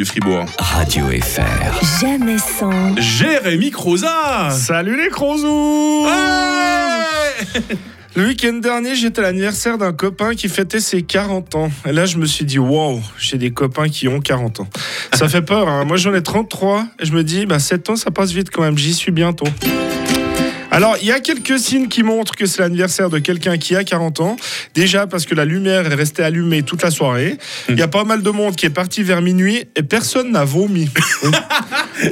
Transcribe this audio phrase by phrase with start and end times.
[0.00, 0.46] du Fribourg.
[0.58, 2.00] Radio FR.
[2.00, 2.96] Jamais sans.
[2.96, 7.60] Jérémy Croza Salut les crozous Ouais
[8.16, 11.70] Le week-end dernier, j'étais à l'anniversaire d'un copain qui fêtait ses 40 ans.
[11.86, 14.68] Et là, je me suis dit, wow, j'ai des copains qui ont 40 ans.
[15.12, 15.84] Ça fait peur, hein.
[15.84, 16.86] Moi, j'en ai 33.
[16.98, 18.78] Et je me dis, bah, 7 ans, ça passe vite quand même.
[18.78, 19.48] J'y suis bientôt.
[20.70, 23.82] Alors, il y a quelques signes qui montrent que c'est l'anniversaire de quelqu'un qui a
[23.82, 24.36] 40 ans.
[24.74, 27.38] Déjà parce que la lumière est restée allumée toute la soirée.
[27.68, 30.44] Il y a pas mal de monde qui est parti vers minuit et personne n'a
[30.44, 30.88] vomi.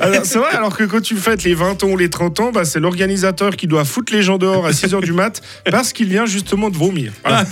[0.01, 2.51] Alors, c'est vrai, alors que quand tu fêtes les 20 ans ou les 30 ans,
[2.53, 5.93] bah, c'est l'organisateur qui doit foutre les gens dehors à 6 h du mat parce
[5.93, 7.13] qu'il vient justement de vomir.
[7.25, 7.45] Voilà.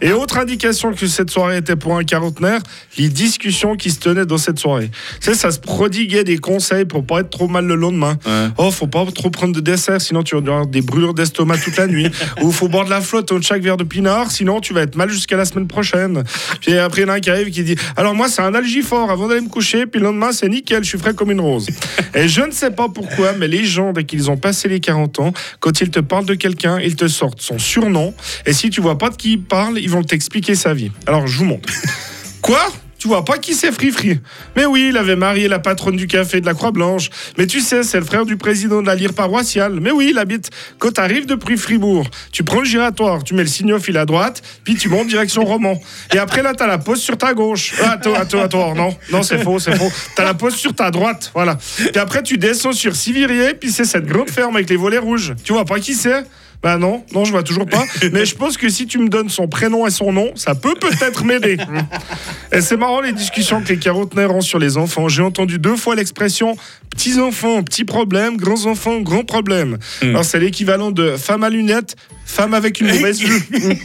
[0.00, 2.60] Et autre indication que cette soirée était pour un quarantenaire,
[2.98, 4.90] les discussions qui se tenaient dans cette soirée.
[5.20, 8.16] Tu sais, ça se prodiguait des conseils pour pas être trop mal le lendemain.
[8.26, 8.48] Ouais.
[8.58, 11.76] Oh, faut pas trop prendre de dessert, sinon tu vas avoir des brûlures d'estomac toute
[11.76, 12.10] la nuit.
[12.42, 14.96] Ou faut boire de la flotte au chaque verre de pinard, sinon tu vas être
[14.96, 16.24] mal jusqu'à la semaine prochaine.
[16.60, 18.54] Puis après, il y en a un qui arrive qui dit Alors moi, c'est un
[18.54, 21.40] algifort avant d'aller me coucher, puis le lendemain, c'est nickel, je suis frais comme une
[21.40, 21.68] rose.
[22.14, 25.20] Et je ne sais pas pourquoi, mais les gens, dès qu'ils ont passé les 40
[25.20, 28.14] ans, quand ils te parlent de quelqu'un, ils te sortent son surnom.
[28.46, 30.90] Et si tu vois pas de qui ils parlent, ils vont t'expliquer sa vie.
[31.06, 31.68] Alors, je vous montre.
[32.40, 32.66] Quoi?
[33.06, 34.18] Tu vois pas qui c'est Frifri
[34.56, 37.08] Mais oui, il avait marié la patronne du café de la Croix-Blanche.
[37.38, 39.78] Mais tu sais, c'est le frère du président de la lyre paroissiale.
[39.80, 40.50] Mais oui, il habite.
[40.80, 44.74] Quand t'arrives depuis Fribourg, tu prends le giratoire, tu mets le signophile à droite, puis
[44.74, 45.80] tu montes direction Romans.
[46.12, 47.74] Et après là, t'as la pause sur ta gauche.
[47.80, 49.92] Ah, attends, attends, attends, non, non, c'est faux, c'est faux.
[50.16, 51.58] T'as la pause sur ta droite, voilà.
[51.76, 55.34] Puis après, tu descends sur Sivirier, puis c'est cette grande ferme avec les volets rouges.
[55.44, 56.24] Tu vois pas qui c'est?
[56.62, 57.84] Bah non, non, je vois toujours pas.
[58.12, 60.74] Mais je pense que si tu me donnes son prénom et son nom, ça peut
[60.74, 61.56] peut-être m'aider.
[62.52, 65.08] Et c'est marrant les discussions que les quarantenaires ont sur les enfants.
[65.08, 66.56] J'ai entendu deux fois l'expression
[66.90, 69.78] petits enfants, petits problèmes, grands enfants, grands problèmes.
[70.02, 71.94] Alors c'est l'équivalent de femme à lunettes,
[72.26, 73.42] femme avec une mauvaise vue.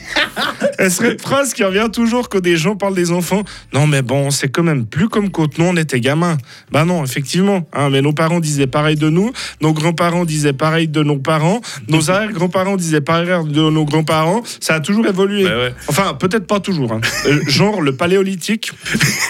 [0.80, 3.44] Une phrase qui revient toujours quand des gens parlent des enfants.
[3.72, 6.38] Non mais bon, c'est quand même plus comme quand nous on était gamins.
[6.72, 7.68] Bah non, effectivement.
[7.74, 9.32] hein, mais nos parents disaient pareil de nous,
[9.62, 14.42] nos grands-parents disaient pareil de nos parents, nos arrière-grands-parents disaient pareil de nos grands-parents.
[14.60, 15.44] Ça a toujours évolué.
[15.44, 15.74] Bah ouais.
[15.88, 16.94] Enfin, peut-être pas toujours.
[16.94, 17.02] hein.
[17.28, 18.72] Euh, genre le paléolithique,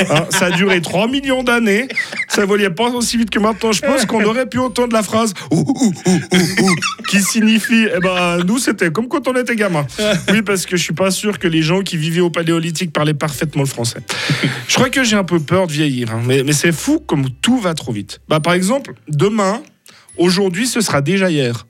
[0.10, 1.88] hein, ça a duré 3 millions d'années.
[2.30, 3.72] Ça évoluait pas aussi vite que maintenant.
[3.74, 5.34] Je pense qu'on aurait pu entendre la phrase
[7.10, 9.86] qui signifie, eh ben, nous, c'était comme quand on était gamin.
[10.32, 13.14] Oui, parce que je suis pas sûr que les gens qui vivaient au paléolithique parlaient
[13.14, 14.00] parfaitement le français.
[14.68, 17.30] Je crois que j'ai un peu peur de vieillir, hein, mais, mais c'est fou comme
[17.42, 18.20] tout va trop vite.
[18.30, 19.62] Bah, par exemple, demain,
[20.18, 21.66] aujourd'hui, ce sera déjà hier.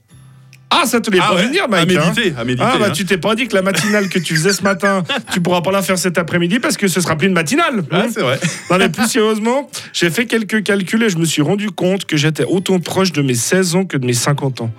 [0.74, 1.47] Ah, ça te l'est pas ouais.
[1.47, 1.92] venir, à Mike.
[1.97, 2.64] hein à méditer.
[2.66, 2.92] ah bah hein.
[2.92, 5.03] tu t'es pas dit que la matinale que tu faisais ce matin,
[5.34, 7.84] tu pourras pas la faire cet après-midi parce que ce sera plus une matinale.
[7.92, 8.40] Ouais, c'est vrai.
[8.69, 12.16] Non mais plus sérieusement, j'ai fait quelques calculs et je me suis rendu compte que
[12.16, 14.72] j'étais autant proche de mes 16 ans que de mes 50 ans.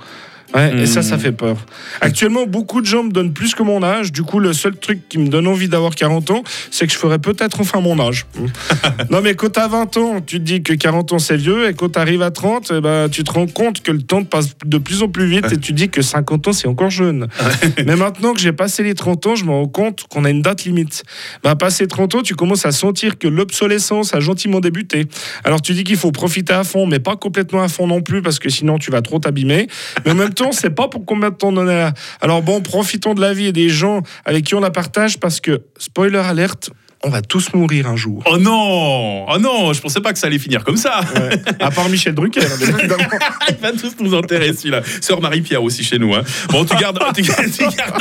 [0.54, 1.56] Ouais, Et ça, ça fait peur.
[2.00, 4.12] Actuellement, beaucoup de gens me donnent plus que mon âge.
[4.12, 6.98] Du coup, le seul truc qui me donne envie d'avoir 40 ans, c'est que je
[6.98, 8.26] ferais peut-être enfin mon âge.
[9.10, 11.74] non, mais quand t'as 20 ans, tu te dis que 40 ans c'est vieux, et
[11.74, 14.78] quand t'arrives à 30, eh ben, tu te rends compte que le temps passe de
[14.78, 17.28] plus en plus vite, et tu te dis que 50 ans c'est encore jeune.
[17.86, 20.42] mais maintenant que j'ai passé les 30 ans, je me rends compte qu'on a une
[20.42, 21.04] date limite.
[21.42, 25.06] Ben, passé 30 ans, tu commences à sentir que l'obsolescence a gentiment débuté.
[25.44, 28.20] Alors tu dis qu'il faut profiter à fond, mais pas complètement à fond non plus,
[28.20, 29.66] parce que sinon tu vas trop t'abîmer.
[30.04, 31.92] Mais en même temps, c'est pas pour combien de temps on en là.
[32.20, 35.40] Alors bon, profitons de la vie et des gens avec qui on la partage, parce
[35.40, 36.70] que, spoiler alerte,
[37.04, 38.22] on va tous mourir un jour.
[38.30, 41.42] Oh non Oh non Je pensais pas que ça allait finir comme ça Ouais.
[41.60, 43.04] À part Michel Drucker, évidemment.
[43.48, 44.82] Il va tous nous intéresser celui-là.
[45.00, 46.14] Sœur Marie-Pierre aussi chez nous.
[46.14, 46.22] hein.
[46.50, 47.22] Bon, tu gardes, tu,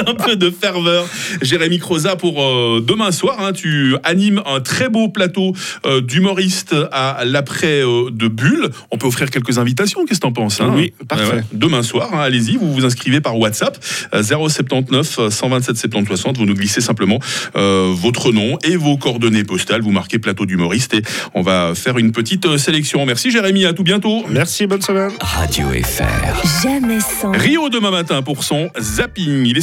[0.07, 1.07] un peu de ferveur.
[1.41, 3.37] Jérémy Croza pour euh, demain soir.
[3.39, 3.53] hein.
[3.53, 5.53] tu animes un très beau plateau
[5.85, 8.69] euh, d'humoristes à l'après euh, de Bulle.
[8.91, 10.05] On peut offrir quelques invitations.
[10.05, 10.71] Qu'est-ce que t'en penses hein?
[10.75, 11.43] Oui, parfait.
[11.53, 12.57] Demain soir, hein, allez-y.
[12.57, 13.77] Vous vous inscrivez par WhatsApp
[14.13, 16.37] euh, 079 127 70 60.
[16.37, 17.19] Vous nous glissez simplement
[17.55, 19.81] votre nom et vos coordonnées postales.
[19.81, 21.01] Vous marquez plateau d'humoriste et
[21.33, 23.05] on va faire une petite euh, sélection.
[23.05, 23.65] Merci Jérémy.
[23.65, 24.25] À tout bientôt.
[24.29, 25.11] Merci, bonne semaine.
[25.19, 26.63] Radio FR.
[26.63, 27.31] Jamais sans.
[27.31, 29.45] Rio demain matin pour son zapping.
[29.45, 29.59] Il est